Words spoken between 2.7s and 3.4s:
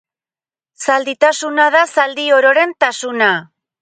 tasuna.